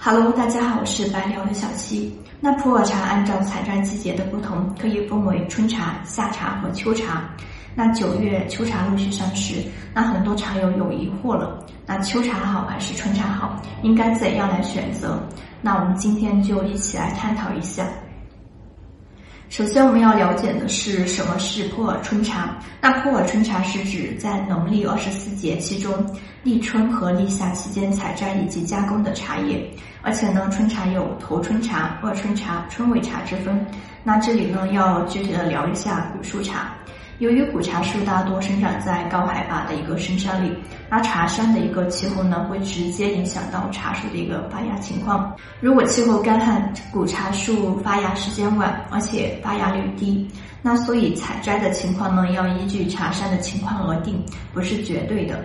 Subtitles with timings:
[0.00, 2.16] 哈喽大家好，我是白聊的小七。
[2.38, 7.28] 那普洱茶按照采摘季节的不同，可以分为春茶、夏茶和秋茶。
[7.74, 9.56] 那九月秋茶陆续上市，
[9.92, 13.60] 那很多茶友有疑惑了，那秋茶好还是春茶好？
[13.82, 15.20] 应该怎样来选择？
[15.60, 17.84] 那我们今天就一起来探讨一下。
[19.50, 22.54] 首先，我们要了解的是什么是普洱春茶。
[22.82, 25.90] 那普洱春茶是指在农历二十四节气中
[26.42, 29.66] 立春和立夏期间采摘以及加工的茶叶。
[30.02, 33.66] 而且呢，春茶有头春茶、二春茶、春尾茶之分。
[34.04, 36.74] 那这里呢，要具体的聊一下古树茶。
[37.18, 40.56] 由于古茶树大多生长在高海拔的一个深山里，
[40.88, 45.34] 那茶山的一个气候呢，会直接影响到茶树的一个发芽情况。
[45.60, 50.28] 如果气候干旱，古茶树发芽时间晚，而且发芽率低，
[50.62, 55.44] 那所以采摘的情况呢，要依据茶山的情况而定，不是绝对的。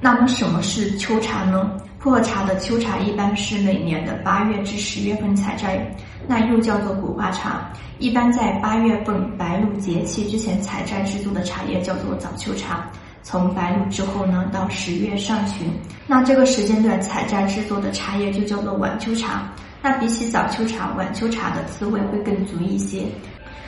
[0.00, 1.76] 那么什么是秋茶呢？
[2.02, 5.88] 普洱茶的秋茶一般是每年的八月至十月份采摘，
[6.26, 7.72] 那又叫做古花茶。
[8.00, 12.90] 一般在八月份白露节气之前采摘制作的茶叶叫做早秋茶。
[13.22, 15.68] 从白露之后呢，到十月上旬，
[16.08, 19.48] 那这个时间段采摘制作的茶叶就叫做晚秋茶。
[19.80, 23.04] 那比起早秋茶，晚秋茶的滋味会更足一些，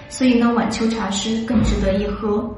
[0.08, 2.52] 所以呢，晚秋茶是更值得一喝。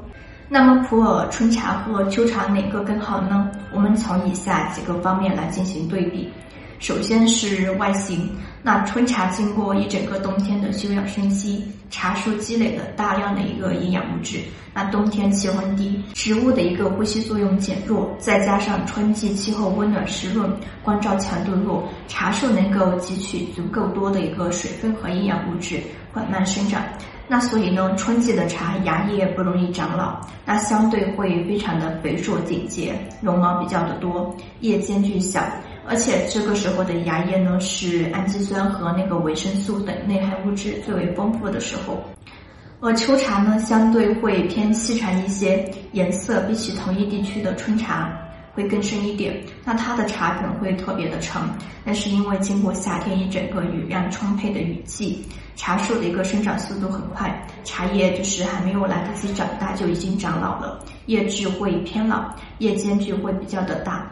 [0.49, 3.51] 那么普洱春茶和秋茶哪个更好呢？
[3.73, 6.31] 我们从以下几个方面来进行对比。
[6.79, 8.29] 首先是外形，
[8.63, 14.39] 那春茶经过一整个冬天的休养生息，茶树积累了大量的一个营养物质。
[14.73, 20.49] 那冬天气温低，植物的一个呼吸作用减弱，再加上春季气候温暖湿润，
[20.81, 25.81] 光照强度弱，茶树能够汲取足够多的一个水分和营养物质，
[26.13, 26.81] 缓慢生长。
[27.29, 35.43] 那所以呢，春季的茶芽叶不容易长老，那相对会非常的肥硕顶结，绒毛比较的多，叶间距小，
[35.85, 42.01] 而且这个时候的芽叶呢是氨基酸和那个维生素等内含物质最为丰富的时候，
[42.79, 48.09] 而秋茶呢相对会偏细长一些，颜色比起同一地区的春茶。
[48.57, 51.47] 会更深一点，那它的茶梗会特别的长，
[51.83, 55.23] 那是因为经过夏天一整个雨量充沛的雨季，
[55.55, 64.11] 茶树的一个生长速度很快，茶叶就是还没有来得及长大就已经长老了，叶质会偏老，叶间距会比较的大。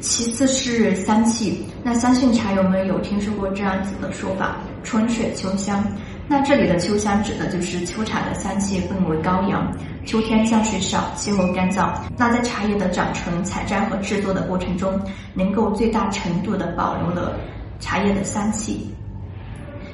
[0.00, 5.86] 其次是香气，那相信茶友们有听说过这样子的说法，春水秋香。
[6.26, 9.70] 那这里的秋香指的就是秋茶的香气更为高扬。
[10.06, 15.00] 秋天降水少，气候干燥，那在茶叶的长成、采摘和制作的过程中，
[15.34, 17.38] 能够最大程度的保留了
[17.80, 18.90] 茶叶的香气。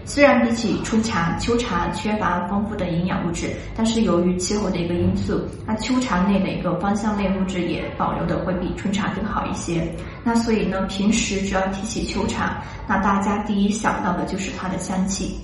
[0.04, 9.94] 虽然比起春茶、秋茶缺乏丰富的营养物质，但是由于气候的一个因素，那秋茶内的一个芳香类物质也保留的会比春茶更好一些。
[10.24, 15.38] 那所以呢，平时只要提起秋茶，那大家第一想到的就是它的香气。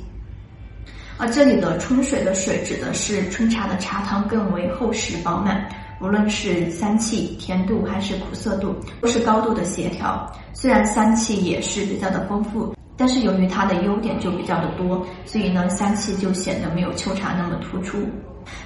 [1.19, 5.67] 而这里的春水的水指的是春茶的茶汤更为厚实饱满，
[6.01, 10.31] 无论是香气、甜度还是苦涩度，都是高度的协调。
[10.53, 17.99] 虽然香气也是比较的丰富，但是由于它的优点就比较的多，所以呢香气就显得没有秋茶那么突出。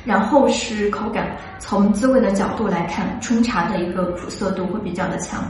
[0.04, 5.42] 然后是口感，从滋味的角度来看，春茶的一个苦涩度会比较的强。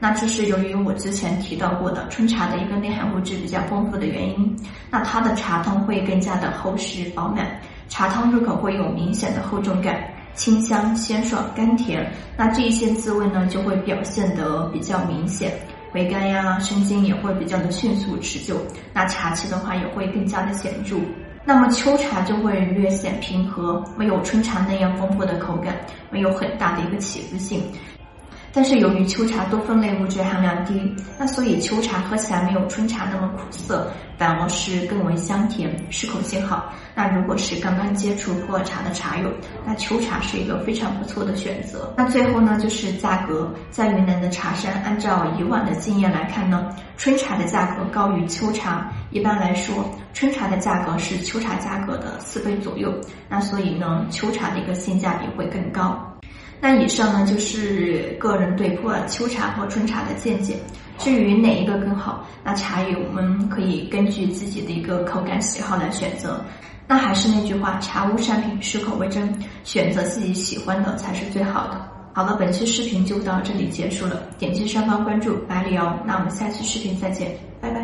[0.00, 4.56] 那这是由于我之前提到过的春茶的一个内含物质比较丰富的原因，
[4.90, 7.46] 那它的茶汤会更加的厚实饱满，
[7.88, 9.98] 茶汤入口会有明显的厚重感，
[10.34, 15.52] 清香鲜爽甘甜，那这一些滋味呢就会表现得比较明显，
[15.90, 18.56] 回甘呀生津也会比较的迅速持久，
[18.94, 20.96] 那茶气的话也会更加的显著，
[21.44, 25.74] 那么秋茶就会略显平和，没有春茶那样丰富的口感，
[26.08, 27.60] 没有很大的一个起伏性。
[28.58, 36.72] 但是由于秋茶多酚类物质含量低，那所以秋茶喝起来没有春茶那么苦涩，反而是更为香甜，适口性好。
[36.92, 39.30] 那如果是刚刚接触普洱茶的茶友，
[39.64, 41.94] 那秋茶是一个非常不错的选择。
[41.96, 48.90] 那最后呢，就是价格，在云南的茶山，按照以往的经验来看呢，春茶的价格高于秋茶。
[49.12, 52.92] 一般来说，春茶的价格是秋茶价格的四倍左右。
[53.28, 56.17] 那所以呢，秋茶的一个性价比会更高。
[56.60, 60.56] 那以上呢就是个人对普洱秋茶和春茶的见解。
[60.98, 66.44] 至于哪一个更好，那茶友们可以根据自己的一个口感喜好来选择。
[66.88, 69.32] 那还是那句话，茶无善品，适口为真，
[69.62, 71.88] 选择自己喜欢的才是最好的。
[72.14, 77.76] 好了，本期视频就到这里结束了，点击上方关注百里哦，那我们下期视频再见，拜拜。